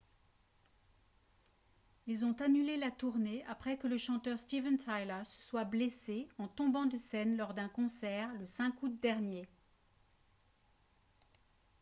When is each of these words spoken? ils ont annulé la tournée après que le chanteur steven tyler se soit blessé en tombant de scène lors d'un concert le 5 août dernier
ils 2.07 2.25
ont 2.25 2.33
annulé 2.41 2.75
la 2.75 2.89
tournée 2.89 3.45
après 3.47 3.77
que 3.77 3.85
le 3.85 3.99
chanteur 3.99 4.39
steven 4.39 4.75
tyler 4.79 5.21
se 5.25 5.39
soit 5.41 5.63
blessé 5.63 6.27
en 6.39 6.47
tombant 6.47 6.87
de 6.87 6.97
scène 6.97 7.37
lors 7.37 7.53
d'un 7.53 7.69
concert 7.69 8.33
le 8.33 8.47
5 8.47 8.81
août 8.81 8.99
dernier 8.99 9.47